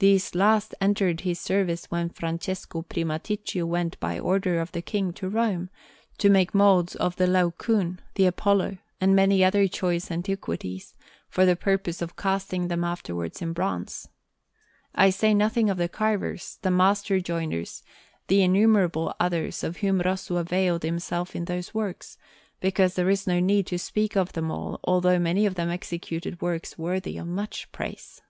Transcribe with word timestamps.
These 0.00 0.34
last 0.34 0.74
entered 0.80 1.20
his 1.20 1.38
service 1.38 1.88
when 1.88 2.08
Francesco 2.08 2.82
Primaticcio 2.82 3.64
went 3.64 4.00
by 4.00 4.18
order 4.18 4.58
of 4.60 4.72
the 4.72 4.82
King 4.82 5.12
to 5.12 5.28
Rome, 5.28 5.70
to 6.18 6.28
make 6.28 6.52
moulds 6.52 6.96
of 6.96 7.14
the 7.14 7.28
Laocoon, 7.28 8.00
the 8.16 8.26
Apollo, 8.26 8.78
and 9.00 9.14
many 9.14 9.44
other 9.44 9.68
choice 9.68 10.10
antiquities, 10.10 10.94
for 11.28 11.46
the 11.46 11.54
purpose 11.54 12.02
of 12.02 12.16
casting 12.16 12.66
them 12.66 12.82
afterwards 12.82 13.40
in 13.40 13.52
bronze. 13.52 14.08
I 14.96 15.10
say 15.10 15.32
nothing 15.32 15.70
of 15.70 15.76
the 15.76 15.88
carvers, 15.88 16.58
the 16.62 16.72
master 16.72 17.20
joiners, 17.20 17.84
and 18.28 18.38
innumerable 18.40 19.14
others 19.20 19.62
of 19.62 19.76
whom 19.76 20.00
Rosso 20.00 20.38
availed 20.38 20.82
himself 20.82 21.36
in 21.36 21.44
those 21.44 21.72
works, 21.72 22.18
because 22.58 22.94
there 22.96 23.10
is 23.10 23.28
no 23.28 23.38
need 23.38 23.68
to 23.68 23.78
speak 23.78 24.16
of 24.16 24.32
them 24.32 24.50
all, 24.50 24.80
although 24.82 25.20
many 25.20 25.46
of 25.46 25.54
them 25.54 25.70
executed 25.70 26.40
works 26.40 26.76
worthy 26.76 27.16
of 27.16 27.28
much 27.28 27.70
praise. 27.70 28.20